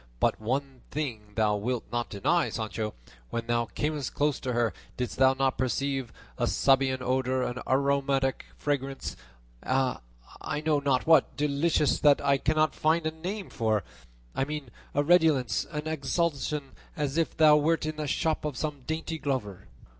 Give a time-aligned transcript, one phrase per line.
[0.19, 2.95] But one thing thou wilt not deny, Sancho;
[3.29, 8.47] when thou camest close to her didst thou not perceive a Sabaean odour, an aromatic
[8.57, 9.15] fragrance,
[9.61, 9.99] a,
[10.41, 13.83] I know not what, delicious, that I cannot find a name for;
[14.33, 18.81] I mean a redolence, an exhalation, as if thou wert in the shop of some
[18.87, 19.67] dainty glover?"